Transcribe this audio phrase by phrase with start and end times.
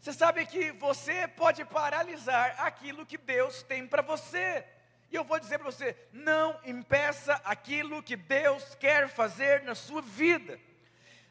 [0.00, 4.64] Você sabe que você pode paralisar aquilo que Deus tem para você.
[5.10, 10.00] E eu vou dizer para você: não impeça aquilo que Deus quer fazer na sua
[10.00, 10.58] vida.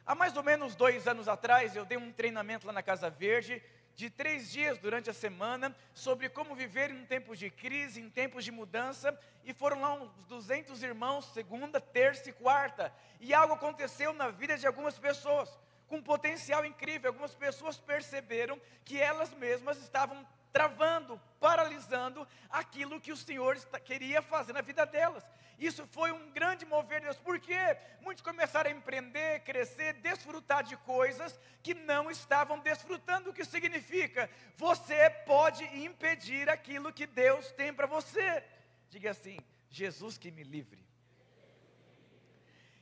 [0.05, 3.61] Há mais ou menos dois anos atrás, eu dei um treinamento lá na Casa Verde,
[3.95, 8.45] de três dias durante a semana, sobre como viver em tempos de crise, em tempos
[8.45, 14.13] de mudança, e foram lá uns 200 irmãos, segunda, terça e quarta, e algo aconteceu
[14.13, 15.57] na vida de algumas pessoas
[15.87, 17.09] com um potencial incrível.
[17.09, 24.53] Algumas pessoas perceberam que elas mesmas estavam travando, paralisando aquilo que o Senhor queria fazer
[24.53, 25.23] na vida delas.
[25.59, 27.55] Isso foi um grande mover de Deus, porque
[28.01, 33.29] muitos começaram a empreender, crescer, desfrutar de coisas que não estavam desfrutando.
[33.29, 34.29] O que significa?
[34.55, 38.43] Você pode impedir aquilo que Deus tem para você.
[38.89, 39.37] Diga assim:
[39.69, 40.86] Jesus que me livre.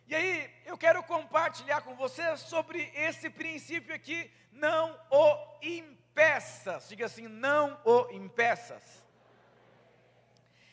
[0.08, 6.88] E aí, eu quero compartilhar com você sobre esse princípio aqui, não o impeças.
[6.88, 9.04] Diga assim, não o impeças.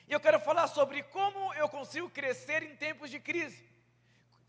[0.06, 3.72] E eu quero falar sobre como eu consigo crescer em tempos de crise.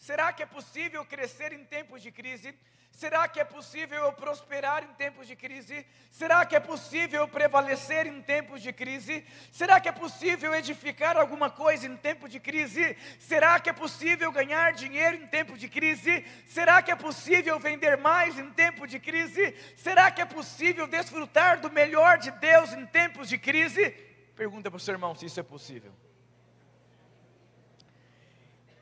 [0.07, 2.53] Será que é possível crescer em tempos de crise?
[2.91, 5.85] Será que é possível eu prosperar em tempos de crise?
[6.11, 9.25] Será que é possível eu prevalecer em tempos de crise?
[9.49, 12.97] Será que é possível edificar alguma coisa em tempos de crise?
[13.17, 16.25] Será que é possível ganhar dinheiro em tempos de crise?
[16.47, 19.55] Será que é possível vender mais em tempos de crise?
[19.77, 23.89] Será que é possível desfrutar do melhor de Deus em tempos de crise?
[24.35, 25.93] Pergunta para o seu irmão se isso é possível.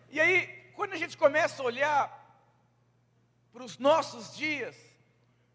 [0.10, 2.04] E aí, quando a gente começa a olhar
[3.54, 4.76] para os nossos dias,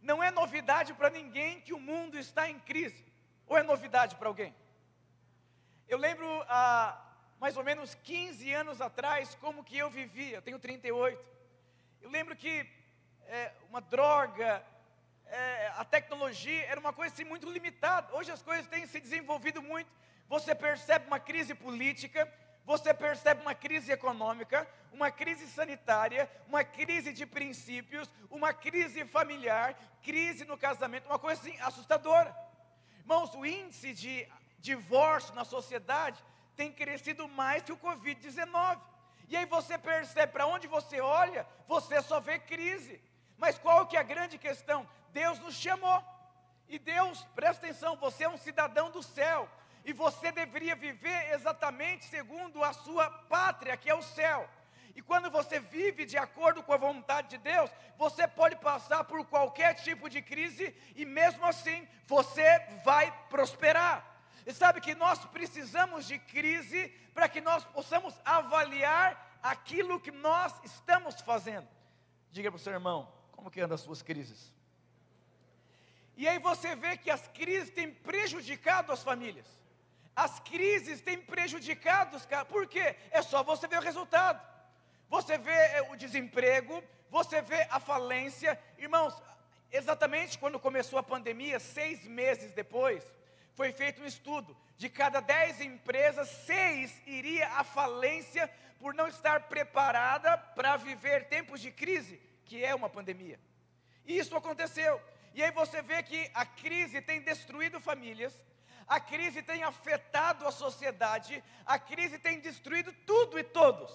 [0.01, 3.05] não é novidade para ninguém que o mundo está em crise.
[3.45, 4.55] Ou é novidade para alguém?
[5.89, 6.97] Eu lembro há
[7.41, 11.21] mais ou menos 15 anos atrás como que eu vivia, eu tenho 38.
[12.03, 12.65] Eu lembro que
[13.23, 14.65] é, uma droga,
[15.27, 18.15] é, a tecnologia era uma coisa assim, muito limitada.
[18.15, 19.91] Hoje as coisas têm se desenvolvido muito.
[20.29, 22.33] Você percebe uma crise política,
[22.67, 29.79] você percebe uma crise econômica, uma crise sanitária, uma crise de princípios, uma crise familiar,
[30.03, 32.37] crise no casamento, uma coisa assim assustadora.
[32.99, 36.23] Irmãos, o índice de divórcio na sociedade
[36.57, 38.81] tem crescido mais que o Covid-19.
[39.29, 43.01] E aí você percebe, para onde você olha, você só vê crise.
[43.39, 44.89] Mas qual que é a grande questão?
[45.13, 46.03] Deus nos chamou.
[46.69, 49.49] E Deus, presta atenção, você é um cidadão do céu
[49.87, 54.51] e você deveria viver exatamente segundo a sua pátria, que é o céu.
[54.97, 59.25] E quando você vive de acordo com a vontade de Deus, você pode passar por
[59.27, 64.05] qualquer tipo de crise e mesmo assim você vai prosperar.
[64.45, 70.53] E sabe que nós precisamos de crise para que nós possamos avaliar aquilo que nós
[70.65, 71.69] estamos fazendo.
[72.33, 74.53] Diga para o seu irmão, como que andam as suas crises?
[76.17, 79.47] E aí você vê que as crises têm prejudicado as famílias.
[80.17, 82.49] As crises têm prejudicado os caras.
[82.49, 82.97] Por quê?
[83.11, 84.41] É só você ver o resultado.
[85.11, 88.59] Você vê é, o desemprego, você vê a falência.
[88.79, 89.15] Irmãos,
[89.71, 93.05] exatamente quando começou a pandemia, seis meses depois,
[93.55, 94.57] foi feito um estudo.
[94.79, 101.61] De cada dez empresas, seis iria à falência por não estar preparada para viver tempos
[101.61, 103.39] de crise, que é uma pandemia.
[104.07, 105.01] E isso aconteceu.
[105.35, 108.35] E aí você vê que a crise tem destruído famílias,
[108.87, 113.93] a crise tem afetado a sociedade, a crise tem destruído tudo e todos.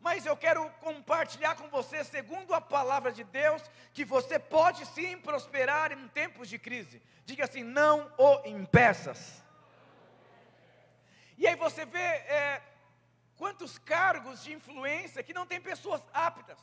[0.00, 3.62] Mas eu quero compartilhar com você, segundo a palavra de Deus,
[3.92, 7.02] que você pode sim prosperar em tempos de crise.
[7.26, 9.42] Diga assim: não o impeças.
[11.36, 12.62] E aí você vê é,
[13.36, 16.58] quantos cargos de influência que não tem pessoas aptas.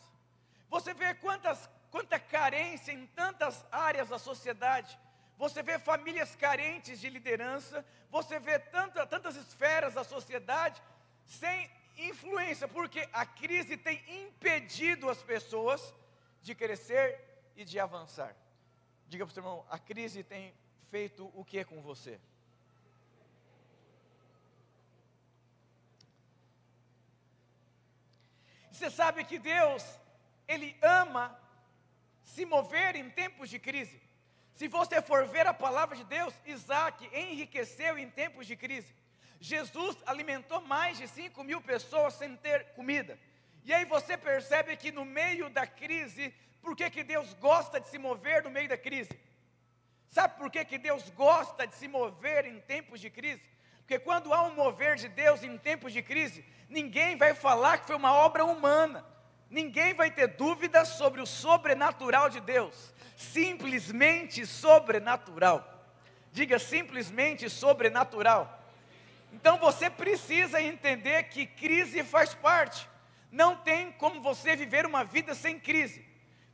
[0.67, 4.97] Você vê quantas, quanta carência em tantas áreas da sociedade
[5.37, 10.81] você vê famílias carentes de liderança, você vê tanta, tantas esferas da sociedade
[11.25, 15.93] sem influência, porque a crise tem impedido as pessoas
[16.41, 17.19] de crescer
[17.55, 18.35] e de avançar.
[19.07, 20.53] Diga para o seu irmão, a crise tem
[20.89, 22.19] feito o que com você?
[28.71, 29.83] Você sabe que Deus,
[30.47, 31.39] Ele ama
[32.23, 34.06] se mover em tempos de crise.
[34.57, 38.91] Se você for ver a palavra de Deus, Isaac enriqueceu em tempos de crise.
[39.39, 43.19] Jesus alimentou mais de 5 mil pessoas sem ter comida.
[43.63, 47.87] E aí você percebe que no meio da crise, por que, que Deus gosta de
[47.87, 49.11] se mover no meio da crise?
[50.09, 53.43] Sabe por que, que Deus gosta de se mover em tempos de crise?
[53.81, 57.85] Porque quando há um mover de Deus em tempos de crise, ninguém vai falar que
[57.85, 59.05] foi uma obra humana.
[59.49, 62.93] Ninguém vai ter dúvidas sobre o sobrenatural de Deus.
[63.15, 65.73] Simplesmente sobrenatural.
[66.31, 68.63] Diga simplesmente sobrenatural.
[69.33, 72.87] Então você precisa entender que crise faz parte.
[73.31, 76.06] Não tem como você viver uma vida sem crise.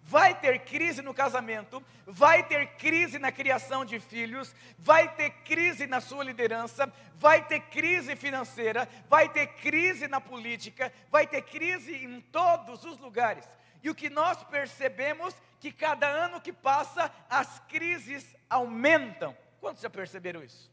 [0.06, 5.88] Vai ter crise no casamento, vai ter crise na criação de filhos, vai ter crise
[5.88, 11.96] na sua liderança, vai ter crise financeira, vai ter crise na política, vai ter crise
[11.96, 13.48] em todos os lugares.
[13.82, 19.36] E o que nós percebemos que cada ano que passa as crises aumentam.
[19.62, 20.70] Quantos já perceberam isso?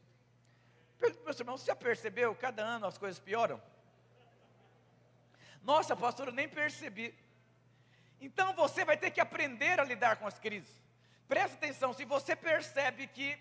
[0.99, 2.35] Pergunta para o seu irmão, você já percebeu?
[2.35, 3.61] Cada ano as coisas pioram?
[5.63, 7.15] Nossa, pastor, eu nem percebi.
[8.21, 10.79] Então você vai ter que aprender a lidar com as crises.
[11.27, 13.37] Presta atenção, se você percebe que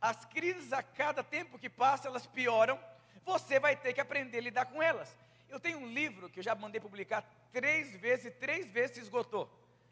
[0.00, 2.78] as crises a cada tempo que passa elas pioram,
[3.24, 5.14] você vai ter que aprender a lidar com elas.
[5.48, 7.22] Eu tenho um livro que eu já mandei publicar
[7.52, 9.50] três vezes e três vezes se esgotou,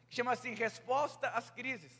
[0.09, 1.91] que chama assim Resposta às Crises.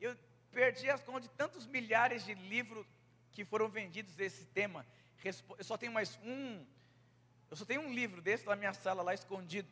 [0.00, 0.16] Eu
[0.50, 2.86] perdi as contas de tantos milhares de livros
[3.32, 4.86] que foram vendidos desse tema.
[5.58, 6.64] Eu só tenho mais um,
[7.50, 9.68] eu só tenho um livro desse na minha sala lá escondido.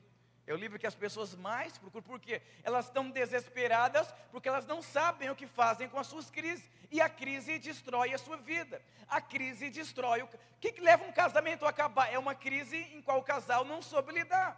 [0.50, 4.82] É o livro que as pessoas mais procuram, porque elas estão desesperadas, porque elas não
[4.82, 6.69] sabem o que fazem com as suas crises.
[6.91, 8.82] E a crise destrói a sua vida.
[9.08, 10.25] A crise destrói o.
[10.25, 10.29] O
[10.61, 12.12] que, que leva um casamento a acabar?
[12.12, 14.50] É uma crise em qual o casal não soube lidar.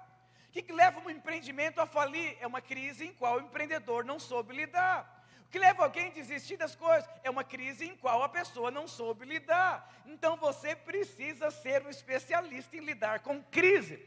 [0.49, 2.39] O que, que leva um empreendimento a falir?
[2.41, 5.23] É uma crise em qual o empreendedor não soube lidar.
[5.45, 7.07] O que leva alguém a desistir das coisas?
[7.23, 9.95] É uma crise em qual a pessoa não soube lidar.
[10.07, 14.03] Então você precisa ser um especialista em lidar com crise.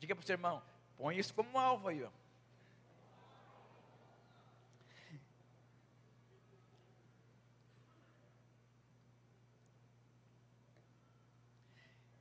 [0.00, 0.60] Diga para o seu irmão,
[0.98, 2.10] Põe isso como alvo aí, ó.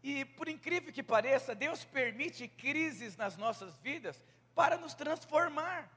[0.04, 4.24] E por incrível que pareça, Deus permite crises nas nossas vidas
[4.56, 5.92] para nos transformar.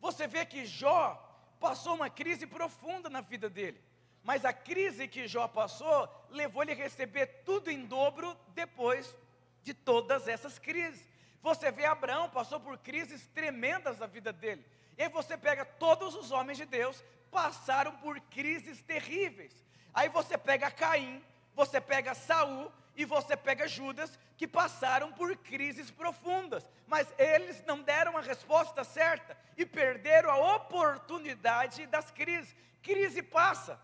[0.00, 1.16] Você vê que Jó
[1.60, 3.78] passou uma crise profunda na vida dele.
[4.24, 9.14] Mas a crise que Jó passou levou ele a receber tudo em dobro depois
[9.62, 11.11] de todas essas crises.
[11.42, 14.64] Você vê Abraão passou por crises tremendas na vida dele.
[14.96, 17.02] E aí você pega todos os homens de Deus
[17.32, 19.52] passaram por crises terríveis.
[19.92, 21.24] Aí você pega Caim,
[21.54, 27.80] você pega Saul e você pega Judas, que passaram por crises profundas, mas eles não
[27.80, 32.54] deram a resposta certa e perderam a oportunidade das crises.
[32.82, 33.80] Crise passa,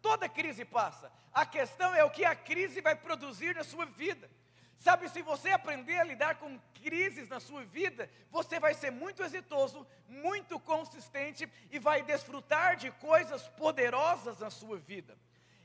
[0.00, 1.12] toda crise passa.
[1.34, 4.30] A questão é o que a crise vai produzir na sua vida.
[4.78, 9.22] Sabe, se você aprender a lidar com crises na sua vida, você vai ser muito
[9.22, 15.16] exitoso, muito consistente e vai desfrutar de coisas poderosas na sua vida.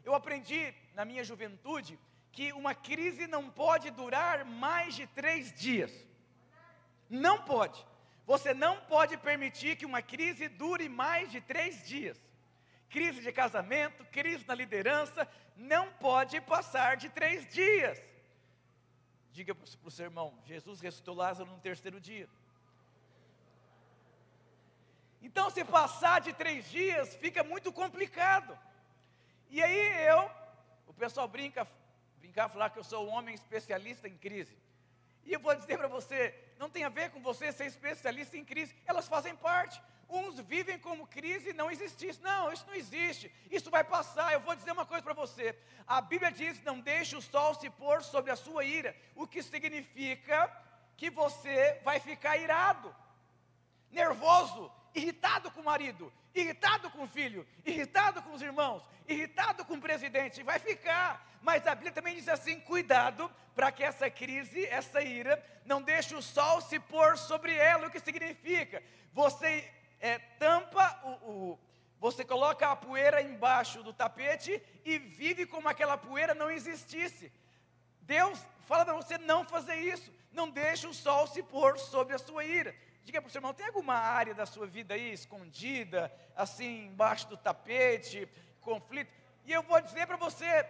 [0.04, 2.00] Eu aprendi na minha juventude
[2.32, 5.92] que uma crise não pode durar mais de três dias.
[7.10, 7.86] Não pode.
[8.26, 12.18] Você não pode permitir que uma crise dure mais de três dias.
[12.90, 18.02] Crise de casamento, crise na liderança, não pode passar de três dias.
[19.32, 22.28] Diga para o seu irmão: Jesus ressuscitou Lázaro no terceiro dia.
[25.22, 28.58] Então, se passar de três dias, fica muito complicado.
[29.50, 30.30] E aí eu,
[30.88, 31.68] o pessoal brinca,
[32.18, 34.58] brincar, falar que eu sou um homem especialista em crise.
[35.24, 38.44] E eu vou dizer para você, não tem a ver com você ser especialista em
[38.44, 39.82] crise, elas fazem parte.
[40.12, 42.20] Uns vivem como crise não existisse.
[42.22, 43.32] Não, isso não existe.
[43.50, 44.34] Isso vai passar.
[44.34, 45.58] Eu vou dizer uma coisa para você.
[45.88, 48.94] A Bíblia diz: não deixe o sol se pôr sobre a sua ira.
[49.16, 50.52] O que significa
[50.98, 52.94] que você vai ficar irado,
[53.90, 59.76] nervoso, irritado com o marido, irritado com o filho, irritado com os irmãos, irritado com
[59.76, 60.44] o presidente.
[60.44, 61.26] Vai ficar.
[61.42, 66.14] Mas a Bíblia também diz assim: cuidado para que essa crise, essa ira, não deixe
[66.16, 67.88] o sol se pôr sobre ela.
[67.88, 68.84] O que significa?
[69.14, 71.60] Você é, tampa o, o,
[72.00, 77.32] Você coloca a poeira embaixo do tapete e vive como aquela poeira não existisse.
[78.02, 80.12] Deus fala para você não fazer isso.
[80.34, 82.76] Não deixe o sol se pôr sobre a sua ira.
[83.04, 87.28] Diga para o seu irmão: tem alguma área da sua vida aí escondida, assim, embaixo
[87.28, 88.28] do tapete,
[88.60, 89.12] conflito?
[89.46, 90.66] E eu vou dizer para você,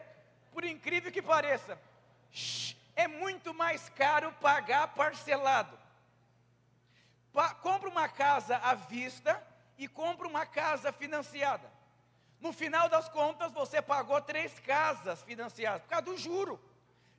[0.51, 1.79] por incrível que pareça,
[2.95, 5.80] é muito mais caro pagar parcelado
[7.61, 9.41] compra uma casa à vista
[9.77, 11.71] e compra uma casa financiada.
[12.39, 16.59] No final das contas, você pagou três casas financiadas por causa do juro.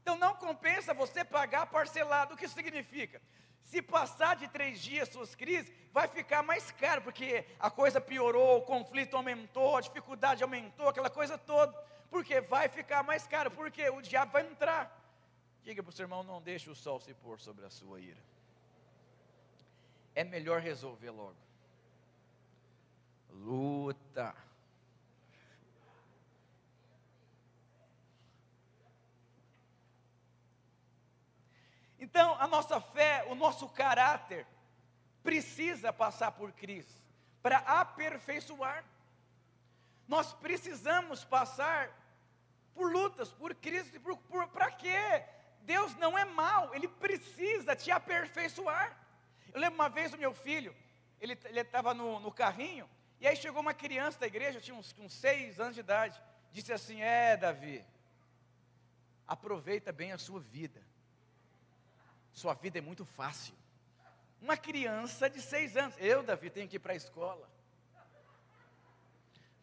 [0.03, 2.35] Então não compensa você pagar parcelado.
[2.35, 3.23] O que significa?
[3.63, 8.59] Se passar de três dias suas crises, vai ficar mais caro, porque a coisa piorou,
[8.59, 11.73] o conflito aumentou, a dificuldade aumentou, aquela coisa toda.
[12.11, 14.91] Porque vai ficar mais caro, porque o diabo vai entrar.
[15.63, 18.21] Diga para o seu irmão: não deixe o sol se pôr sobre a sua ira.
[20.15, 21.37] É melhor resolver logo.
[23.31, 24.35] Luta.
[31.99, 34.47] Então, a nossa fé, o nosso caráter,
[35.23, 37.01] precisa passar por crise
[37.41, 38.85] para aperfeiçoar.
[40.09, 41.91] Nós precisamos passar
[42.75, 43.93] por lutas, por crises,
[44.53, 45.25] para quê?
[45.63, 48.97] Deus não é mau, Ele precisa te aperfeiçoar.
[49.53, 50.75] Eu lembro uma vez o meu filho,
[51.21, 52.89] ele estava no, no, carrinho,
[53.21, 56.21] e aí chegou uma criança da igreja, tinha uns, uns seis anos de idade,
[56.53, 57.85] disse assim: É, Davi,
[59.27, 60.83] aproveita bem a sua vida,
[62.33, 63.55] sua vida é muito fácil.
[64.41, 67.49] Uma criança de seis anos, eu, Davi, tenho que ir para a escola.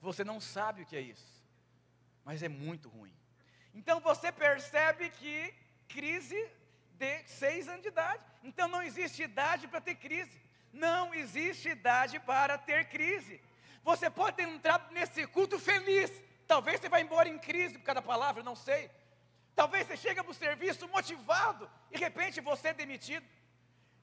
[0.02, 1.44] Você não sabe o que é isso,
[2.24, 3.14] mas é muito ruim.
[3.74, 5.54] Então você percebe que
[5.88, 6.50] crise
[7.00, 8.22] de seis anos de idade.
[8.44, 10.38] Então não existe idade para ter crise.
[10.72, 13.42] Não existe idade para ter crise.
[13.84, 16.12] Você pode ter entrado nesse culto feliz.
[16.46, 18.92] Talvez você vá embora em crise por cada palavra, não sei.
[19.56, 23.26] Talvez você chega para o serviço motivado e de repente você é demitido.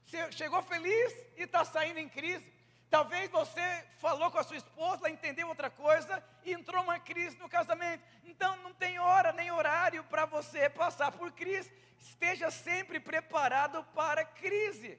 [0.05, 2.47] Você chegou feliz e está saindo em crise.
[2.91, 7.37] Talvez você falou com a sua esposa, ela entendeu outra coisa e entrou uma crise
[7.39, 8.03] no casamento.
[8.25, 11.73] Então não tem hora nem horário para você passar por crise.
[11.99, 14.99] Esteja sempre preparado para crise.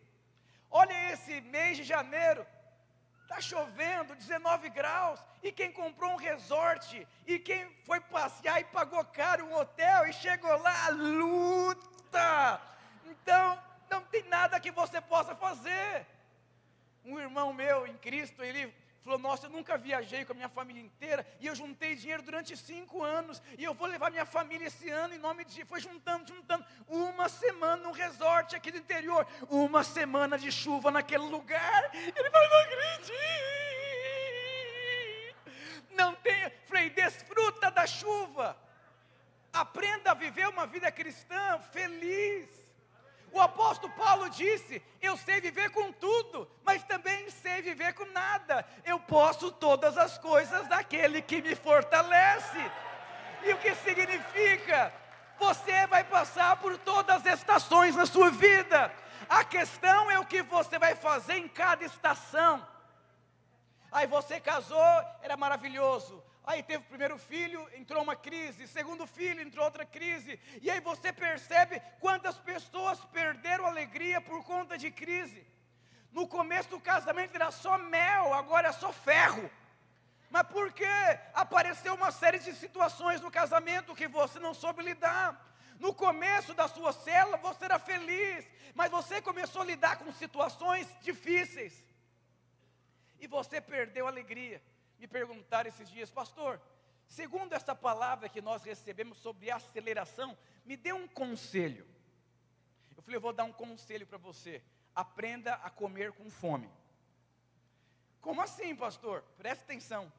[0.70, 2.46] Olha esse mês de janeiro,
[3.24, 9.04] está chovendo, 19 graus, e quem comprou um resort, e quem foi passear e pagou
[9.06, 12.62] caro um hotel e chegou lá, luta.
[13.06, 16.06] Então, não tem nada que você possa fazer
[17.08, 18.74] um irmão meu em Cristo, ele
[19.04, 22.56] falou: Nossa, eu nunca viajei com a minha família inteira e eu juntei dinheiro durante
[22.58, 25.64] cinco anos e eu vou levar minha família esse ano em nome de.
[25.64, 26.66] Foi juntando, juntando.
[26.88, 31.90] Uma semana num resort aqui do interior, uma semana de chuva naquele lugar.
[31.94, 33.14] Ele falou: Não acredito.
[35.92, 36.52] Não tem.
[36.66, 38.58] Falei: Desfruta da chuva.
[39.54, 42.67] Aprenda a viver uma vida cristã feliz.
[43.32, 48.66] O apóstolo Paulo disse: Eu sei viver com tudo, mas também sei viver com nada.
[48.86, 52.60] Eu posso todas as coisas daquele que me fortalece.
[53.44, 54.94] E o que significa?
[55.40, 58.92] Você vai passar por todas as estações na sua vida.
[59.30, 62.66] A questão é o que você vai fazer em cada estação.
[63.92, 66.24] Aí você casou, era maravilhoso.
[66.48, 70.40] Aí teve o primeiro filho, entrou uma crise, segundo filho, entrou outra crise.
[70.62, 75.46] E aí você percebe quantas pessoas perderam alegria por conta de crise.
[76.10, 79.52] No começo do casamento era só mel, agora é só ferro.
[80.30, 80.86] Mas por quê?
[81.34, 85.28] Apareceu uma série de situações no casamento que você não soube lidar.
[85.78, 90.88] No começo da sua cela você era feliz, mas você começou a lidar com situações
[91.02, 91.84] difíceis.
[93.20, 94.62] E você perdeu a alegria
[95.00, 96.60] me perguntaram esses dias, pastor,
[97.08, 101.88] segundo essa palavra que nós recebemos sobre aceleração, me dê um conselho.
[102.96, 104.62] Eu falei, eu vou dar um conselho para você.
[104.96, 106.70] Aprenda a comer com fome.
[108.20, 109.24] Como assim, pastor?
[109.38, 110.12] Presta atenção.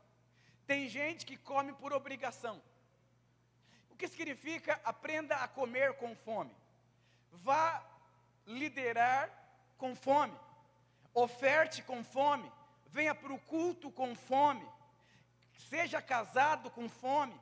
[0.66, 2.62] Tem gente que come por obrigação.
[3.90, 6.54] O que significa aprenda a comer com fome?
[7.32, 7.84] Vá
[8.46, 9.30] liderar
[9.76, 10.38] com fome.
[11.12, 12.50] Oferte com fome
[12.92, 14.66] venha para o culto com fome,
[15.68, 17.38] seja casado com fome,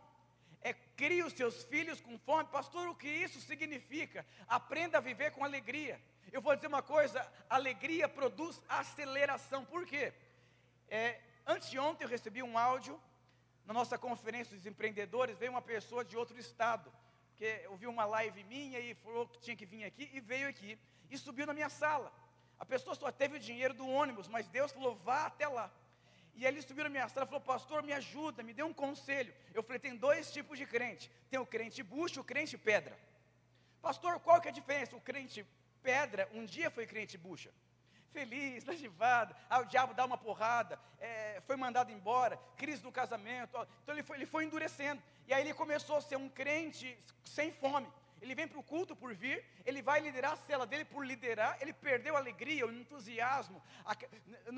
[0.62, 2.48] é, crie os seus filhos com fome.
[2.48, 4.26] Pastor, o que isso significa?
[4.48, 6.00] Aprenda a viver com alegria.
[6.32, 9.64] Eu vou dizer uma coisa: alegria produz aceleração.
[9.64, 10.12] Por quê?
[10.88, 13.00] É, antes de ontem eu recebi um áudio
[13.64, 15.38] na nossa conferência dos empreendedores.
[15.38, 16.92] Veio uma pessoa de outro estado,
[17.36, 20.78] que ouviu uma live minha e falou que tinha que vir aqui e veio aqui
[21.10, 22.12] e subiu na minha sala.
[22.58, 25.70] A pessoa só teve o dinheiro do ônibus, mas Deus falou: vá até lá.
[26.34, 29.34] E ele subiu na minha sala e falou: Pastor, me ajuda, me dê um conselho.
[29.54, 32.98] Eu falei: tem dois tipos de crente: tem o crente bucho e o crente pedra.
[33.82, 34.96] Pastor, qual que é a diferença?
[34.96, 35.46] O crente
[35.82, 37.50] pedra, um dia foi crente bucha.
[38.12, 43.56] Feliz, legivado, ah, o diabo dá uma porrada, é, foi mandado embora, crise no casamento.
[43.82, 45.02] Então ele foi, ele foi endurecendo.
[45.28, 47.86] E aí ele começou a ser um crente sem fome
[48.20, 51.56] ele vem para o culto por vir, ele vai liderar a cela dele por liderar,
[51.60, 53.94] ele perdeu a alegria, o entusiasmo, a,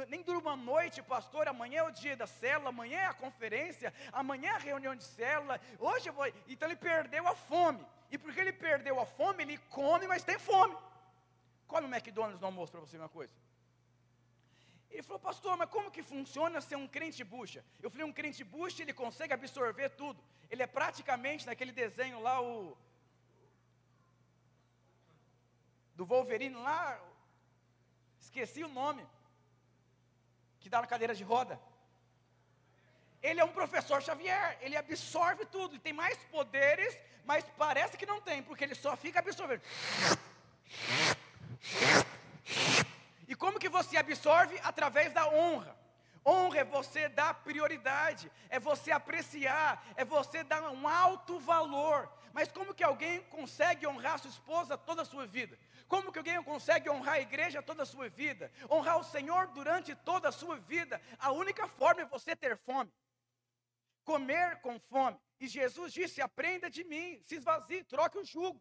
[0.07, 3.93] nem dura uma noite, pastor, amanhã é o dia da célula, amanhã é a conferência,
[4.13, 8.17] amanhã é a reunião de célula, hoje eu vou, então ele perdeu a fome, e
[8.17, 10.77] porque ele perdeu a fome, ele come, mas tem fome,
[11.67, 13.33] come o McDonald's no almoço para você uma coisa,
[14.91, 17.65] ele falou, pastor, mas como que funciona ser um crente bucha?
[17.83, 20.19] Eu falei, um crente bucha, ele consegue absorver tudo.
[20.51, 22.77] Ele é praticamente naquele desenho lá, o
[25.99, 26.97] do Wolverine lá,
[28.21, 29.05] esqueci o nome.
[30.61, 31.59] que dá na cadeira de roda.
[33.21, 38.07] Ele é um professor Xavier, ele absorve tudo, ele tem mais poderes, mas parece que
[38.07, 39.63] não tem, porque ele só fica absorvendo.
[43.27, 44.59] E como que você absorve?
[44.63, 45.77] Através da honra.
[46.25, 52.09] Honra é você dar prioridade, é você apreciar, é você dar um alto valor.
[52.33, 55.59] Mas como que alguém consegue honrar sua esposa toda a sua vida?
[55.87, 58.53] Como que alguém consegue honrar a igreja toda a sua vida?
[58.71, 61.01] Honrar o Senhor durante toda a sua vida?
[61.19, 62.93] A única forma é você ter fome.
[64.05, 65.19] Comer com fome.
[65.41, 68.61] E Jesus disse: aprenda de mim, se esvazie, troque o jugo.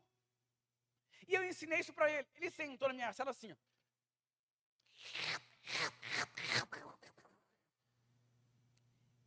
[1.27, 2.27] E eu ensinei isso para ele.
[2.35, 3.51] Ele sentou na minha sala assim.
[3.51, 3.55] Ó.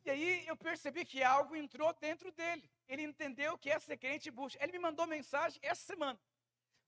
[0.11, 2.69] aí eu percebi que algo entrou dentro dele.
[2.87, 4.57] Ele entendeu que é ser crente bucha.
[4.61, 6.19] Ele me mandou mensagem essa semana.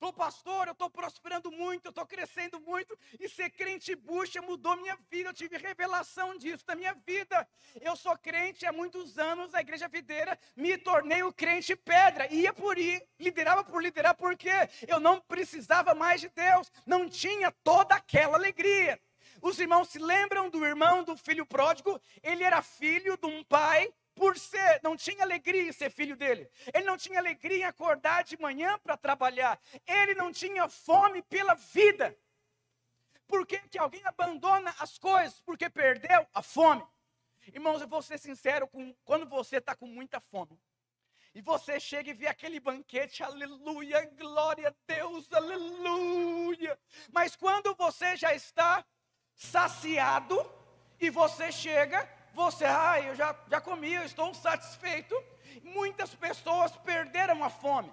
[0.03, 4.75] Falou, pastor, eu estou prosperando muito, eu estou crescendo muito, e ser crente bucha mudou
[4.75, 7.47] minha vida, eu tive revelação disso na minha vida.
[7.79, 12.51] Eu sou crente há muitos anos na igreja videira, me tornei o crente pedra, ia
[12.51, 14.51] por ir, liderava por liderar, porque
[14.85, 18.99] eu não precisava mais de Deus, não tinha toda aquela alegria.
[19.43, 22.01] Os irmãos se lembram do irmão do filho pródigo?
[22.23, 26.49] Ele era filho de um pai por ser, não tinha alegria em ser filho dele.
[26.73, 29.59] Ele não tinha alegria em acordar de manhã para trabalhar.
[29.85, 32.17] Ele não tinha fome pela vida.
[33.27, 35.41] Por que, que alguém abandona as coisas?
[35.41, 36.87] Porque perdeu a fome.
[37.47, 40.57] Irmãos, eu vou ser sincero, com, quando você está com muita fome,
[41.35, 46.79] e você chega e vê aquele banquete, aleluia, glória a Deus, aleluia.
[47.11, 48.85] Mas quando você já está
[49.35, 50.49] saciado
[50.99, 55.15] e você chega, você, ah, eu já, já comi, eu estou satisfeito.
[55.63, 57.91] Muitas pessoas perderam a fome.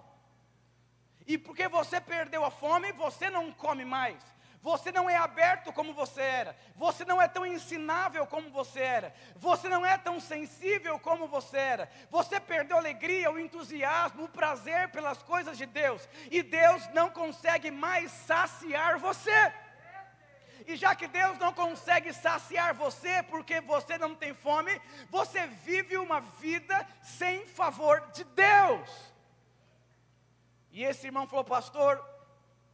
[1.27, 4.19] E porque você perdeu a fome, você não come mais.
[4.63, 6.57] Você não é aberto como você era.
[6.77, 9.15] Você não é tão ensinável como você era.
[9.37, 11.91] Você não é tão sensível como você era.
[12.11, 16.07] Você perdeu a alegria, o entusiasmo, o prazer pelas coisas de Deus.
[16.31, 19.53] E Deus não consegue mais saciar você.
[20.67, 25.97] E já que Deus não consegue saciar você porque você não tem fome, você vive
[25.97, 29.11] uma vida sem favor de Deus.
[30.73, 32.05] E esse irmão falou, pastor,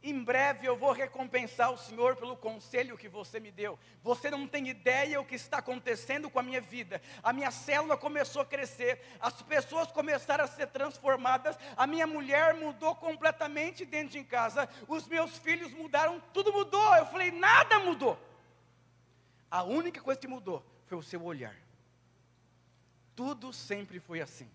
[0.03, 3.77] em breve eu vou recompensar o Senhor pelo conselho que você me deu.
[4.03, 7.01] Você não tem ideia o que está acontecendo com a minha vida.
[7.23, 12.53] A minha célula começou a crescer, as pessoas começaram a ser transformadas, a minha mulher
[12.53, 16.95] mudou completamente dentro de casa, os meus filhos mudaram, tudo mudou.
[16.95, 18.17] Eu falei, nada mudou.
[19.49, 21.55] A única coisa que mudou foi o seu olhar.
[23.15, 24.49] Tudo sempre foi assim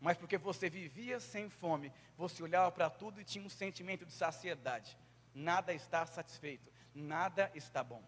[0.00, 4.12] mas porque você vivia sem fome, você olhava para tudo e tinha um sentimento de
[4.12, 4.96] saciedade.
[5.34, 8.02] Nada está satisfeito, nada está bom.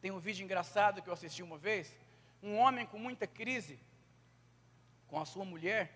[0.00, 1.96] Tem um vídeo engraçado que eu assisti uma vez,
[2.42, 3.78] um homem com muita crise
[5.06, 5.92] com a sua mulher,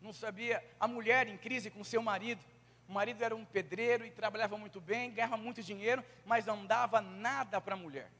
[0.00, 2.44] não sabia, a mulher em crise com seu marido.
[2.88, 7.00] O marido era um pedreiro e trabalhava muito bem, ganhava muito dinheiro, mas não dava
[7.00, 8.10] nada para a mulher.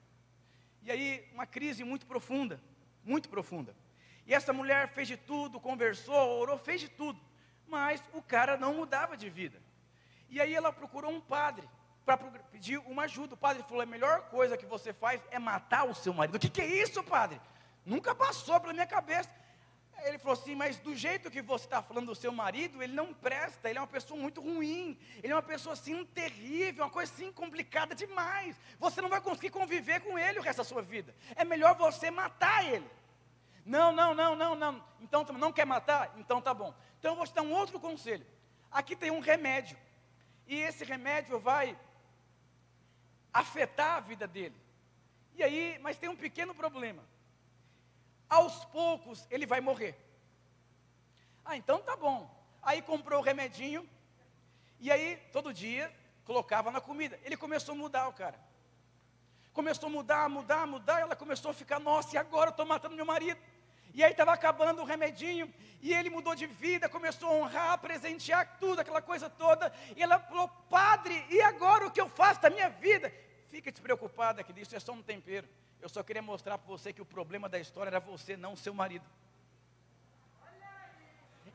[0.83, 2.61] E aí, uma crise muito profunda,
[3.05, 3.75] muito profunda.
[4.29, 7.19] E essa mulher fez de tudo, conversou, orou, fez de tudo.
[7.67, 9.59] Mas o cara não mudava de vida.
[10.29, 11.67] E aí ela procurou um padre
[12.05, 13.33] para pedir uma ajuda.
[13.33, 16.35] O padre falou: a melhor coisa que você faz é matar o seu marido.
[16.37, 17.41] O que, que é isso, padre?
[17.87, 19.31] Nunca passou pela minha cabeça.
[20.05, 23.15] Ele falou assim: Mas do jeito que você está falando do seu marido, ele não
[23.15, 27.11] presta, ele é uma pessoa muito ruim, ele é uma pessoa assim terrível, uma coisa
[27.11, 28.61] assim complicada demais.
[28.79, 31.15] Você não vai conseguir conviver com ele o resto da sua vida.
[31.35, 32.87] É melhor você matar ele.
[33.69, 34.85] Não, não, não, não, não.
[34.99, 36.15] Então não quer matar?
[36.17, 36.75] Então tá bom.
[36.99, 38.27] Então eu vou te dar um outro conselho.
[38.71, 39.77] Aqui tem um remédio.
[40.47, 41.79] E esse remédio vai
[43.31, 44.57] afetar a vida dele.
[45.35, 47.05] E aí, mas tem um pequeno problema.
[48.27, 49.95] Aos poucos ele vai morrer.
[51.45, 52.35] Ah, então tá bom.
[52.63, 53.87] Aí comprou o remedinho.
[54.81, 57.21] E aí, todo dia, colocava na comida.
[57.23, 58.41] Ele começou a mudar o cara.
[59.53, 61.01] Começou a mudar, mudar, mudar.
[61.01, 63.39] Ela começou a ficar, nossa, e agora eu estou matando meu marido.
[63.99, 68.57] E aí estava acabando o remedinho, e ele mudou de vida, começou a honrar, presentear
[68.61, 69.73] tudo, aquela coisa toda.
[69.97, 73.13] E ela falou: Padre, e agora o que eu faço da minha vida?
[73.49, 75.49] Fica despreocupada, que isso é só um tempero.
[75.81, 78.73] Eu só queria mostrar para você que o problema da história era você, não seu
[78.73, 79.05] marido.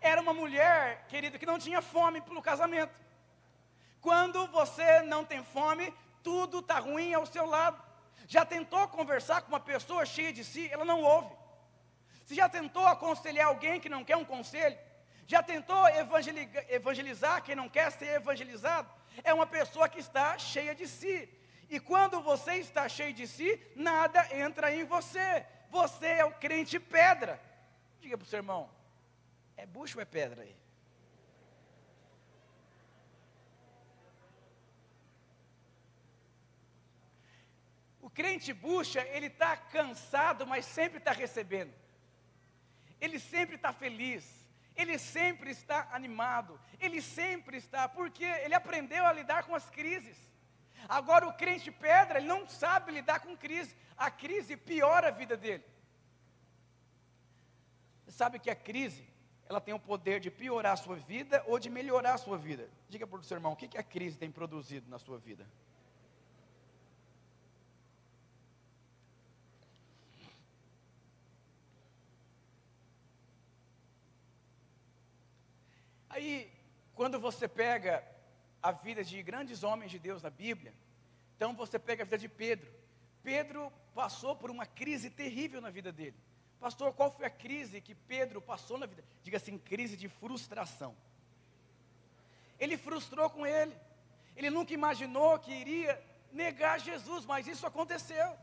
[0.01, 2.93] Era uma mulher, querido, que não tinha fome pelo casamento.
[4.01, 7.81] Quando você não tem fome, tudo está ruim ao seu lado.
[8.27, 10.67] Já tentou conversar com uma pessoa cheia de si?
[10.69, 11.42] Ela não ouve.
[12.23, 14.77] Você já tentou aconselhar alguém que não quer um conselho?
[15.25, 15.87] Já tentou
[16.69, 18.89] evangelizar quem não quer ser evangelizado?
[19.23, 21.29] É uma pessoa que está cheia de si.
[21.69, 25.45] E quando você está cheio de si, nada entra em você.
[25.69, 27.41] Você é o crente pedra.
[27.99, 28.69] Diga para o seu irmão:
[29.55, 30.55] é bucho ou é pedra aí?
[38.01, 41.73] O crente bucha, ele está cansado, mas sempre está recebendo.
[43.05, 44.23] Ele sempre está feliz.
[44.81, 46.57] Ele sempre está animado.
[46.79, 50.17] Ele sempre está, porque ele aprendeu a lidar com as crises.
[50.87, 53.75] Agora o crente pedra, ele não sabe lidar com crise.
[53.97, 55.65] A crise piora a vida dele.
[58.05, 59.05] Você sabe que a crise,
[59.49, 62.69] ela tem o poder de piorar a sua vida ou de melhorar a sua vida.
[62.87, 65.45] Diga para o seu irmão, o que, que a crise tem produzido na sua vida?
[76.23, 76.49] Aí,
[76.95, 78.01] quando você pega
[78.61, 80.73] a vida de grandes homens de Deus na Bíblia.
[81.35, 82.71] Então você pega a vida de Pedro.
[83.21, 86.15] Pedro passou por uma crise terrível na vida dele.
[86.61, 89.03] Pastor, qual foi a crise que Pedro passou na vida?
[89.21, 90.95] Diga assim, crise de frustração.
[92.57, 93.75] Ele frustrou com ele.
[94.33, 98.33] Ele nunca imaginou que iria negar Jesus, mas isso aconteceu.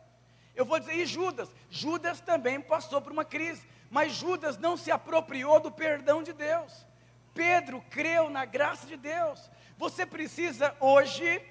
[0.55, 1.49] Eu vou dizer, e Judas?
[1.71, 6.90] Judas também passou por uma crise, mas Judas não se apropriou do perdão de Deus.
[7.35, 9.51] Pedro creu na graça de Deus.
[9.79, 11.43] Você precisa hoje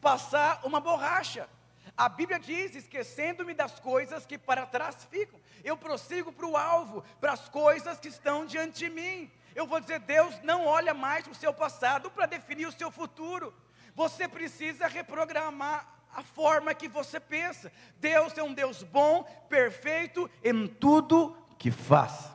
[0.00, 1.48] passar uma borracha.
[1.96, 7.04] A Bíblia diz: esquecendo-me das coisas que para trás ficam, eu prossigo para o alvo,
[7.20, 9.30] para as coisas que estão diante de mim.
[9.54, 13.54] Eu vou dizer: Deus não olha mais o seu passado para definir o seu futuro.
[13.94, 17.70] Você precisa reprogramar a forma que você pensa.
[17.96, 22.30] Deus é um Deus bom, perfeito em tudo que faz.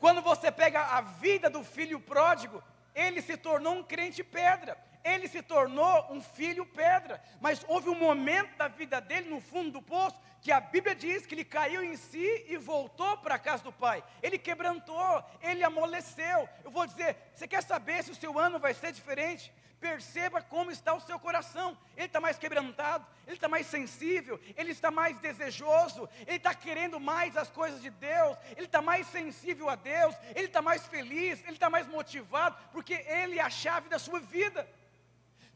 [0.00, 5.28] Quando você pega a vida do filho pródigo, ele se tornou um crente pedra, ele
[5.28, 9.82] se tornou um filho pedra, mas houve um momento da vida dele no fundo do
[9.82, 13.62] poço que a Bíblia diz que ele caiu em si e voltou para a casa
[13.62, 14.02] do pai.
[14.22, 16.48] Ele quebrantou, ele amoleceu.
[16.64, 19.52] Eu vou dizer, você quer saber se o seu ano vai ser diferente?
[19.78, 21.76] Perceba como está o seu coração.
[21.96, 27.00] Ele está mais quebrantado, ele está mais sensível, ele está mais desejoso, ele está querendo
[27.00, 31.42] mais as coisas de Deus, ele está mais sensível a Deus, ele está mais feliz,
[31.44, 34.68] ele está mais motivado, porque ele é a chave da sua vida.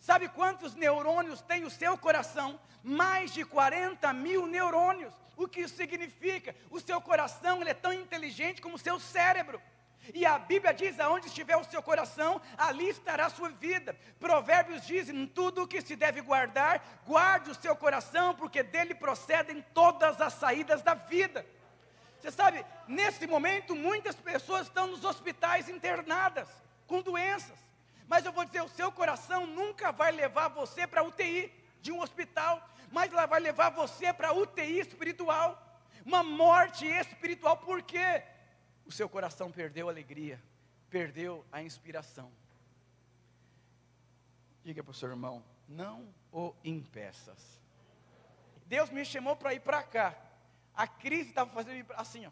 [0.04, 2.60] Sabe quantos neurônios tem o seu coração?
[2.82, 5.14] Mais de 40 mil neurônios.
[5.34, 6.54] O que isso significa?
[6.70, 9.58] O seu coração é tão inteligente como o seu cérebro.
[10.12, 13.98] E a Bíblia diz: aonde estiver o seu coração, ali estará a sua vida.
[14.20, 19.64] Provérbios dizem: tudo o que se deve guardar, guarde o seu coração, porque dele procedem
[19.72, 21.46] todas as saídas da vida.
[22.20, 26.50] Você sabe, nesse momento, muitas pessoas estão nos hospitais internadas,
[26.86, 27.64] com doenças.
[28.06, 32.00] Mas eu vou dizer: o seu coração nunca vai levar você para UTI de um
[32.00, 35.60] hospital, mas ela vai levar você para UTI espiritual.
[36.04, 38.22] Uma morte espiritual, por quê?
[38.86, 40.42] o seu coração perdeu a alegria,
[40.90, 42.30] perdeu a inspiração.
[44.62, 47.60] Diga para o seu irmão: não o impeças.
[48.66, 50.16] Deus me chamou para ir para cá.
[50.74, 52.30] A crise estava fazendo assim, ó.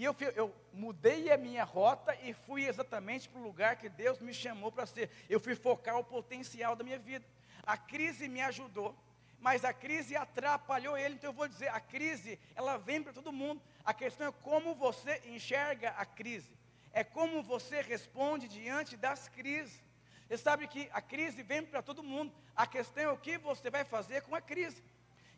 [0.00, 4.18] E eu, eu mudei a minha rota e fui exatamente para o lugar que Deus
[4.18, 5.10] me chamou para ser.
[5.28, 7.22] Eu fui focar o potencial da minha vida.
[7.64, 8.96] A crise me ajudou
[9.42, 11.14] mas a crise atrapalhou ele.
[11.14, 13.60] Então eu vou dizer, a crise, ela vem para todo mundo.
[13.84, 16.50] A questão é como você enxerga a crise.
[16.92, 19.82] É como você responde diante das crises.
[20.28, 22.32] Você sabe que a crise vem para todo mundo.
[22.54, 24.82] A questão é o que você vai fazer com a crise.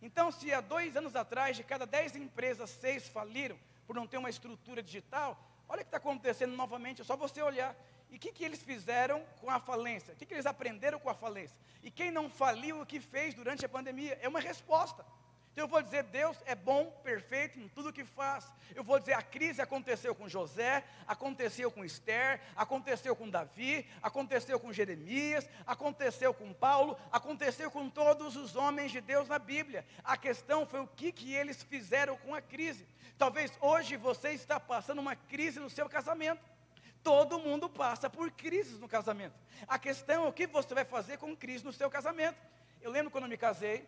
[0.01, 4.19] Então, se há dois anos atrás, de cada dez empresas, seis faliram por não ter
[4.19, 7.77] uma estrutura digital, olha o que está acontecendo novamente, é só você olhar.
[8.11, 10.13] E o que, que eles fizeram com a falência?
[10.13, 11.59] O que, que eles aprenderam com a falência?
[11.83, 14.19] E quem não faliu, o que fez durante a pandemia?
[14.21, 15.05] É uma resposta.
[15.53, 18.51] Então eu vou dizer, Deus é bom, perfeito em tudo que faz.
[18.75, 24.59] Eu vou dizer, a crise aconteceu com José, aconteceu com Esther, aconteceu com Davi, aconteceu
[24.59, 29.85] com Jeremias, aconteceu com Paulo, aconteceu com todos os homens de Deus na Bíblia.
[30.03, 32.87] A questão foi o que, que eles fizeram com a crise.
[33.19, 36.43] Talvez hoje você está passando uma crise no seu casamento.
[37.03, 39.35] Todo mundo passa por crises no casamento.
[39.69, 42.39] A questão é o que você vai fazer com crise no seu casamento.
[42.81, 43.87] Eu lembro quando eu me casei,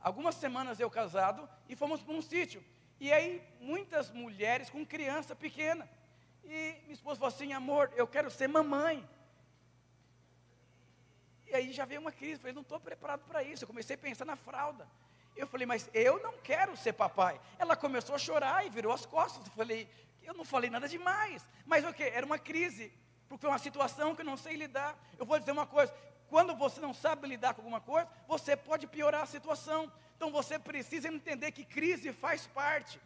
[0.00, 2.62] algumas semanas eu casado, e fomos para um sítio.
[2.98, 5.88] E aí, muitas mulheres com criança pequena.
[6.44, 9.08] E minha esposa falou assim: amor, eu quero ser mamãe.
[11.46, 13.64] E aí já veio uma crise, eu falei, não estou preparado para isso.
[13.64, 14.86] Eu comecei a pensar na fralda.
[15.36, 17.40] Eu falei, mas eu não quero ser papai.
[17.58, 19.44] Ela começou a chorar e virou as costas.
[19.46, 19.88] Eu falei,
[20.22, 21.44] eu não falei nada demais.
[21.66, 22.04] Mas o que?
[22.04, 22.92] Era uma crise.
[23.28, 24.96] Porque é uma situação que eu não sei lidar.
[25.18, 25.92] Eu vou dizer uma coisa.
[26.30, 29.92] Quando você não sabe lidar com alguma coisa, você pode piorar a situação.
[30.16, 33.00] Então você precisa entender que crise faz parte.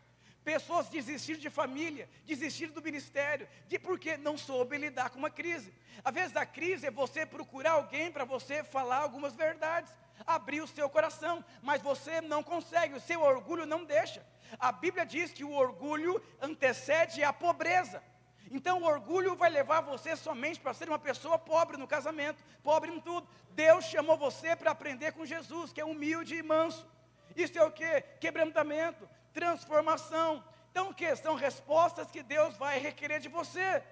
[0.45, 5.73] Pessoas desistiram de família, desistiram do ministério, de porque não soube lidar com uma crise.
[6.05, 9.91] Às vezes a crise é você procurar alguém para você falar algumas verdades,
[10.27, 14.23] abrir o seu coração, mas você não consegue, o seu orgulho não deixa.
[14.59, 18.03] A Bíblia diz que o orgulho antecede a pobreza.
[18.51, 22.91] Então o orgulho vai levar você somente para ser uma pessoa pobre no casamento, pobre
[22.91, 23.27] em tudo.
[23.51, 26.87] Deus chamou você para aprender com Jesus, que é humilde e manso.
[27.35, 28.01] Isso é o que?
[28.21, 30.45] Quebrantamento, transformação.
[30.71, 31.15] Então o que?
[31.17, 33.83] São respostas que Deus vai requerer de você.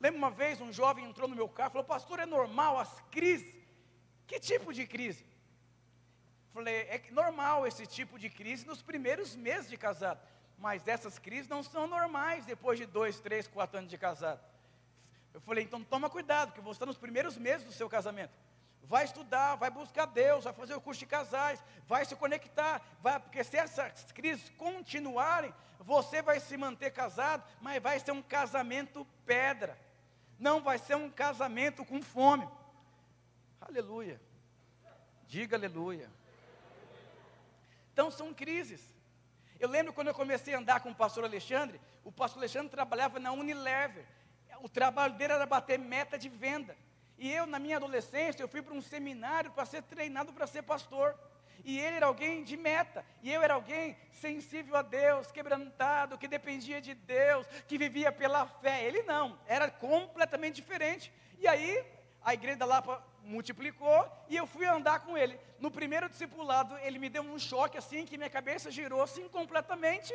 [0.00, 3.00] Lembra uma vez um jovem entrou no meu carro e falou, pastor, é normal as
[3.10, 3.54] crises.
[4.26, 5.24] Que tipo de crise?
[6.52, 10.20] Falei, é normal esse tipo de crise nos primeiros meses de casado.
[10.60, 14.40] Mas essas crises não são normais depois de dois, três, quatro anos de casado.
[15.32, 18.32] Eu falei, então toma cuidado, porque você está nos primeiros meses do seu casamento.
[18.82, 23.18] Vai estudar, vai buscar Deus, vai fazer o curso de casais, vai se conectar, vai,
[23.18, 29.06] porque se essas crises continuarem, você vai se manter casado, mas vai ser um casamento
[29.24, 29.78] pedra.
[30.38, 32.46] Não vai ser um casamento com fome.
[33.60, 34.20] Aleluia.
[35.26, 36.10] Diga aleluia.
[37.92, 38.82] Então são crises.
[39.60, 43.20] Eu lembro quando eu comecei a andar com o pastor Alexandre, o pastor Alexandre trabalhava
[43.20, 44.06] na Unilever.
[44.62, 46.74] O trabalho dele era bater meta de venda.
[47.18, 50.62] E eu, na minha adolescência, eu fui para um seminário para ser treinado para ser
[50.62, 51.14] pastor.
[51.62, 56.26] E ele era alguém de meta, e eu era alguém sensível a Deus, quebrantado, que
[56.26, 58.82] dependia de Deus, que vivia pela fé.
[58.84, 61.12] Ele não, era completamente diferente.
[61.38, 61.84] E aí,
[62.22, 65.38] a igreja Lapa multiplicou e eu fui andar com ele.
[65.58, 70.12] No primeiro discipulado, ele me deu um choque assim, que minha cabeça girou assim completamente.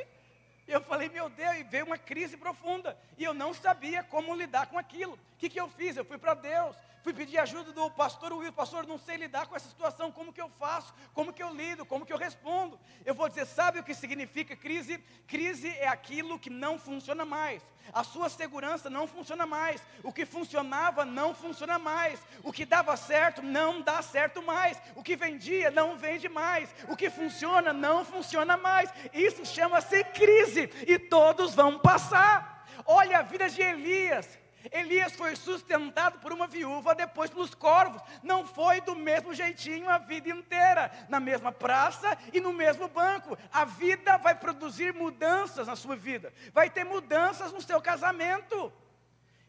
[0.67, 2.97] Eu falei, meu Deus, e veio uma crise profunda.
[3.17, 5.13] E eu não sabia como lidar com aquilo.
[5.13, 5.95] O que, que eu fiz?
[5.95, 6.75] Eu fui para Deus.
[7.03, 10.41] Fui pedir ajuda do pastor Will, pastor, não sei lidar com essa situação, como que
[10.41, 12.79] eu faço, como que eu lido, como que eu respondo.
[13.05, 14.97] Eu vou dizer, sabe o que significa crise?
[15.27, 17.61] Crise é aquilo que não funciona mais.
[17.93, 19.81] A sua segurança não funciona mais.
[20.03, 22.19] O que funcionava não funciona mais.
[22.43, 24.81] O que dava certo não dá certo mais.
[24.95, 26.73] O que vendia não vende mais.
[26.87, 28.89] O que funciona não funciona mais.
[29.13, 32.65] Isso chama-se crise e todos vão passar.
[32.85, 34.44] Olha a vida de Elias.
[34.71, 38.01] Elias foi sustentado por uma viúva, depois pelos corvos.
[38.23, 43.37] Não foi do mesmo jeitinho a vida inteira, na mesma praça e no mesmo banco.
[43.51, 48.71] A vida vai produzir mudanças na sua vida, vai ter mudanças no seu casamento.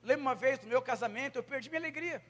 [0.02, 2.22] Lembro uma vez no meu casamento, eu perdi minha alegria.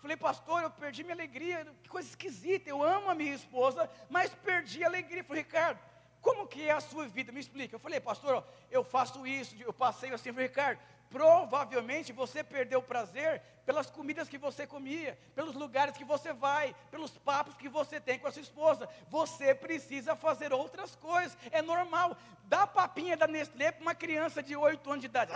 [0.00, 2.68] Falei, pastor, eu perdi minha alegria, que coisa esquisita.
[2.68, 5.24] Eu amo a minha esposa, mas perdi a alegria.
[5.24, 5.80] Falei, Ricardo,
[6.20, 7.32] como que é a sua vida?
[7.32, 7.74] Me explica.
[7.74, 10.30] Eu falei, pastor, eu faço isso, eu passei assim.
[10.30, 10.78] Falei, Ricardo,
[11.14, 16.74] Provavelmente você perdeu o prazer pelas comidas que você comia, pelos lugares que você vai,
[16.90, 18.88] pelos papos que você tem com a sua esposa.
[19.08, 22.16] Você precisa fazer outras coisas, é normal.
[22.46, 25.30] Dá papinha da Nestlé para uma criança de 8 anos de idade.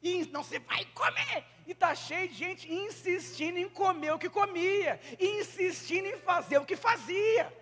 [0.00, 1.44] E não se vai comer.
[1.66, 6.64] E está cheio de gente insistindo em comer o que comia, insistindo em fazer o
[6.64, 7.52] que fazia.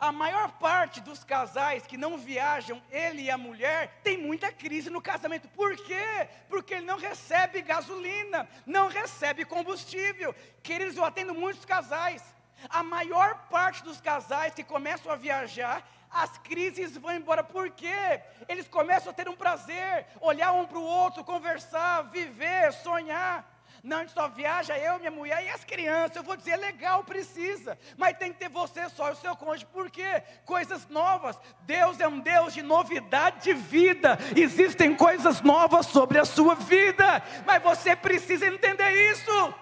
[0.00, 4.88] A maior parte dos casais que não viajam, ele e a mulher, tem muita crise
[4.90, 5.48] no casamento.
[5.48, 6.28] Por quê?
[6.48, 10.32] Porque ele não recebe gasolina, não recebe combustível.
[10.62, 12.22] Queridos, eu atendo muitos casais.
[12.68, 17.42] A maior parte dos casais que começam a viajar, as crises vão embora.
[17.42, 18.22] Por quê?
[18.48, 23.57] Eles começam a ter um prazer, olhar um para o outro, conversar, viver, sonhar.
[23.82, 26.16] Não, a gente só viaja eu, minha mulher e as crianças.
[26.16, 27.78] Eu vou dizer, é legal, precisa.
[27.96, 29.66] Mas tem que ter você só e o seu cônjuge.
[29.66, 30.22] Por quê?
[30.44, 31.38] Coisas novas.
[31.62, 34.18] Deus é um Deus de novidade de vida.
[34.36, 37.22] Existem coisas novas sobre a sua vida.
[37.46, 39.54] Mas você precisa entender isso.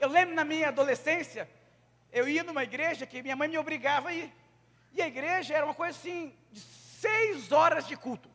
[0.00, 1.48] Eu lembro na minha adolescência,
[2.12, 4.32] eu ia numa igreja que minha mãe me obrigava a ir.
[4.92, 8.28] E a igreja era uma coisa assim, de seis horas de culto.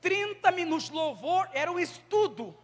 [0.00, 2.56] 30 minutos de louvor era um estudo.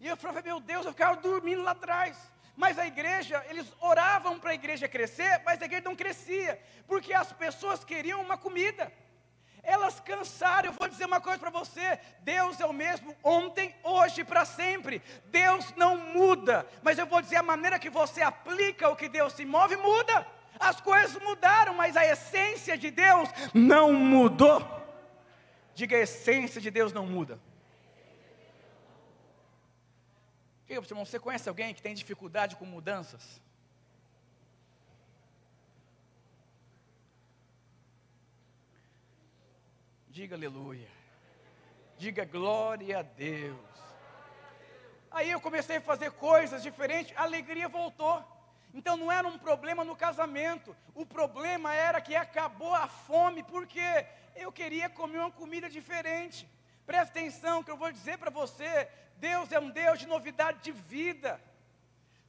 [0.00, 2.16] E eu falava, meu Deus, eu ficava dormindo lá atrás.
[2.56, 7.14] Mas a igreja, eles oravam para a igreja crescer, mas a igreja não crescia, porque
[7.14, 8.92] as pessoas queriam uma comida.
[9.62, 10.70] Elas cansaram.
[10.70, 14.44] Eu vou dizer uma coisa para você: Deus é o mesmo ontem, hoje e para
[14.44, 15.02] sempre.
[15.26, 16.66] Deus não muda.
[16.82, 20.26] Mas eu vou dizer a maneira que você aplica o que Deus se move muda.
[20.58, 24.78] As coisas mudaram, mas a essência de Deus não mudou.
[25.78, 27.38] Diga a essência de Deus não muda.
[30.66, 33.40] Diga para irmão, você conhece alguém que tem dificuldade com mudanças?
[40.08, 40.90] Diga aleluia.
[41.96, 43.78] Diga glória a Deus.
[45.12, 48.26] Aí eu comecei a fazer coisas diferentes, a alegria voltou.
[48.74, 54.06] Então não era um problema no casamento, o problema era que acabou a fome, porque
[54.36, 56.48] eu queria comer uma comida diferente.
[56.86, 60.72] Presta atenção que eu vou dizer para você: Deus é um Deus de novidade de
[60.72, 61.40] vida.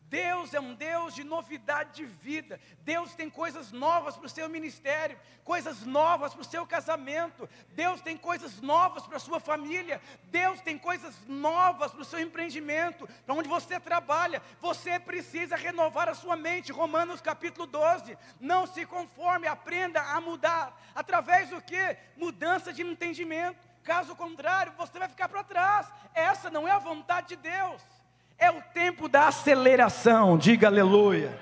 [0.10, 2.60] Deus é um Deus de novidade de vida.
[2.82, 7.48] Deus tem coisas novas para o seu ministério, coisas novas para o seu casamento.
[7.70, 10.02] Deus tem coisas novas para a sua família.
[10.26, 14.42] Deus tem coisas novas para o seu empreendimento, para onde você trabalha.
[14.60, 16.72] Você precisa renovar a sua mente.
[16.72, 18.18] Romanos capítulo 12.
[18.40, 20.76] Não se conforme, aprenda a mudar.
[20.96, 21.98] Através do que?
[22.18, 23.60] Mudança de entendimento.
[23.84, 25.88] Caso contrário, você vai ficar para trás.
[26.16, 27.99] Essa não é a vontade de Deus.
[28.40, 31.38] É o tempo da aceleração, diga aleluia.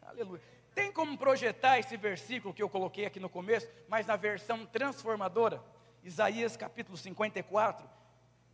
[0.00, 0.42] Aleluia.
[0.74, 5.62] Tem como projetar esse versículo que eu coloquei aqui no começo, mas na versão transformadora?
[6.02, 7.86] Isaías capítulo 54,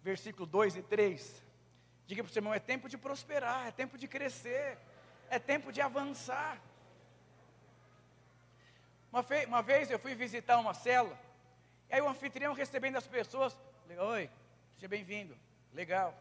[0.02, 1.44] versículo 2 e 3.
[2.04, 4.76] Diga para o seu irmão: é tempo de prosperar, é tempo de crescer,
[5.30, 6.60] é tempo de avançar.
[9.12, 11.16] Uma, uma vez eu fui visitar uma cela,
[11.88, 13.56] e aí o anfitrião recebendo as pessoas,
[13.96, 14.28] oi,
[14.74, 15.36] seja bem-vindo.
[15.72, 16.14] Legal.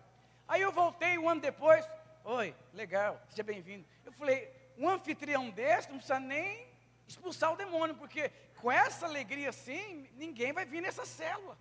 [0.48, 1.88] Aí eu voltei um ano depois.
[2.24, 3.86] Oi, legal, seja bem-vindo.
[4.06, 6.68] Eu falei, um anfitrião desse não precisa nem
[7.08, 11.58] expulsar o demônio, porque com essa alegria assim, ninguém vai vir nessa célula.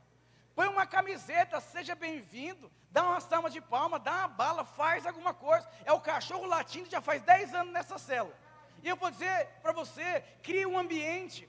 [0.55, 5.33] Põe uma camiseta, seja bem-vindo, dá uma salva de palma, dá uma bala, faz alguma
[5.33, 5.69] coisa.
[5.85, 8.37] É o cachorro latindo já faz 10 anos nessa célula.
[8.83, 11.49] E eu vou dizer para você, cria um ambiente.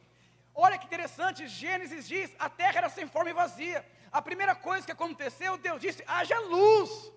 [0.56, 3.86] Olha que interessante, Gênesis diz, a terra era sem forma e vazia.
[4.14, 7.12] A primeira coisa que aconteceu, Deus disse: haja luz.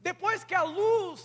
[0.00, 1.24] Depois que a luz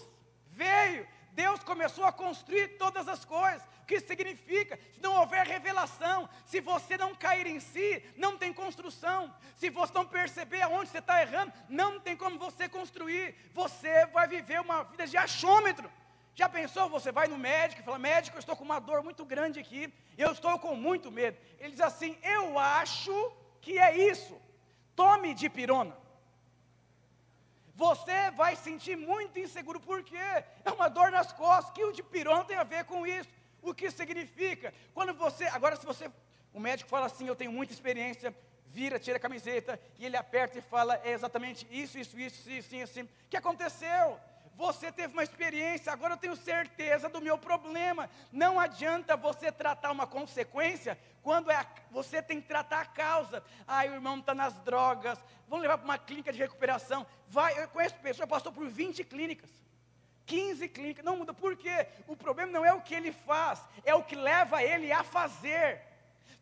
[0.52, 3.63] veio, Deus começou a construir todas as coisas.
[3.82, 4.80] O que significa?
[4.93, 9.34] Se não houver revelação, se você não cair em si, não tem construção.
[9.56, 13.36] Se você não perceber aonde você está errando, não tem como você construir.
[13.54, 15.91] Você vai viver uma vida de achômetro.
[16.36, 16.89] Já pensou?
[16.89, 19.91] Você vai no médico e fala: médico, eu estou com uma dor muito grande aqui,
[20.15, 21.38] eu estou com muito medo.
[21.60, 24.45] Ele diz assim: eu acho que é isso.
[24.96, 25.96] Tome dipirona.
[27.76, 32.56] Você vai sentir muito inseguro, porque é uma dor nas costas, que o dipirona tem
[32.58, 33.30] a ver com isso.
[33.62, 34.74] O que significa?
[34.94, 36.10] Quando você, agora se você,
[36.54, 38.34] o médico fala assim, eu tenho muita experiência,
[38.68, 42.68] vira, tira a camiseta, e ele aperta e fala, é exatamente isso, isso, isso, isso,
[42.68, 43.02] assim, assim.
[43.02, 44.20] O que aconteceu?
[44.58, 48.10] Você teve uma experiência, agora eu tenho certeza do meu problema.
[48.32, 53.44] Não adianta você tratar uma consequência quando é a, você tem que tratar a causa.
[53.68, 57.06] Ah, o irmão está nas drogas, vamos levar para uma clínica de recuperação.
[57.28, 59.50] Vai, eu conheço pessoa, passou por 20 clínicas.
[60.26, 61.88] 15 clínicas, não muda, por quê?
[62.08, 65.82] O problema não é o que ele faz, é o que leva ele a fazer.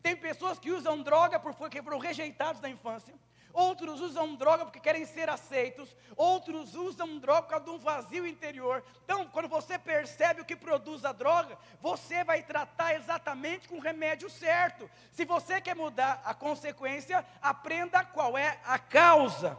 [0.02, 3.14] Tem pessoas que usam droga porque foram rejeitados na infância
[3.54, 8.26] outros usam droga porque querem ser aceitos, outros usam droga por causa de um vazio
[8.26, 8.84] interior.
[9.06, 13.82] Então, quando você percebe o que produz a droga, você vai tratar exatamente com o
[13.82, 14.90] remédio certo.
[15.12, 19.58] Se você quer mudar a consequência, aprenda qual é a causa.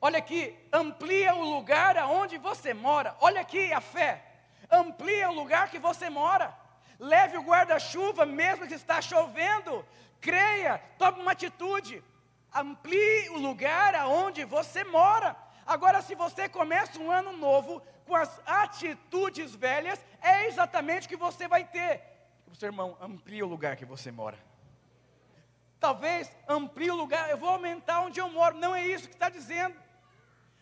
[0.00, 3.16] Olha aqui, amplia o lugar aonde você mora.
[3.20, 4.24] Olha aqui a fé.
[4.70, 6.56] Amplia o lugar que você mora.
[6.98, 9.84] Leve o guarda-chuva mesmo que está chovendo.
[10.20, 12.02] Creia, tome uma atitude
[12.54, 15.36] amplie o lugar aonde você mora.
[15.66, 21.16] Agora, se você começa um ano novo com as atitudes velhas, é exatamente o que
[21.16, 22.02] você vai ter.
[22.50, 24.38] O seu irmão, amplie o lugar que você mora.
[25.80, 28.56] Talvez amplie o lugar, eu vou aumentar onde eu moro.
[28.56, 29.74] Não é isso que está dizendo.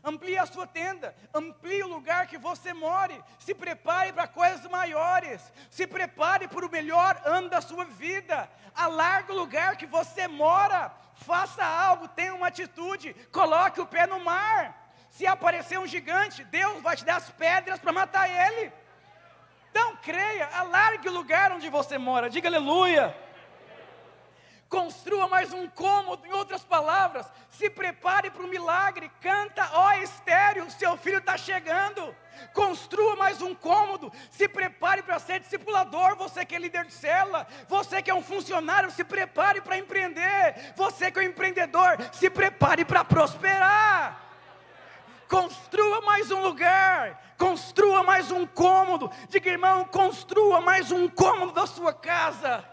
[0.02, 5.52] Amplie a sua tenda, amplie o lugar que você more, se prepare para coisas maiores,
[5.70, 10.90] se prepare para o melhor ano da sua vida, alargue o lugar que você mora,
[11.16, 14.94] faça algo, tenha uma atitude, coloque o pé no mar.
[15.10, 18.72] Se aparecer um gigante, Deus vai te dar as pedras para matar ele.
[19.70, 23.14] Então creia, alargue o lugar onde você mora, diga aleluia
[24.70, 30.71] construa mais um cômodo, em outras palavras, se prepare para o milagre, canta, ó estéreo,
[30.71, 32.14] seu filho está chegando,
[32.54, 37.48] construa mais um cômodo, se prepare para ser discipulador, você que é líder de célula,
[37.68, 42.31] você que é um funcionário, se prepare para empreender, você que é um empreendedor, se
[42.31, 44.25] prepare para prosperar.
[45.29, 49.10] Construa mais um lugar, construa mais um cômodo.
[49.29, 52.64] Diga, irmão, construa mais um cômodo da sua casa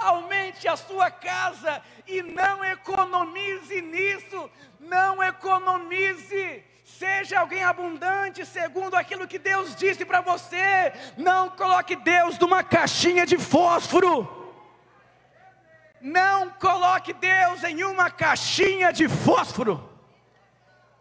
[0.00, 6.64] aumente a sua casa e não economize nisso, não economize.
[6.84, 10.92] Seja alguém abundante segundo aquilo que Deus disse para você.
[11.16, 14.38] Não coloque Deus numa caixinha de fósforo.
[16.00, 19.88] Não coloque Deus em uma caixinha de fósforo.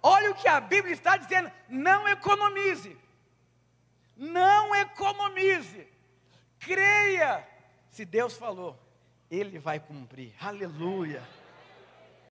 [0.01, 2.97] Olha o que a Bíblia está dizendo: não economize.
[4.15, 5.87] Não economize.
[6.59, 7.47] Creia.
[7.89, 8.79] Se Deus falou,
[9.29, 10.33] Ele vai cumprir.
[10.39, 11.21] Aleluia.